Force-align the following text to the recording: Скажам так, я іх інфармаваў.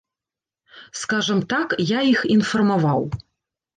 Скажам 1.01 1.39
так, 1.53 1.75
я 1.93 1.99
іх 2.15 2.25
інфармаваў. 2.37 3.01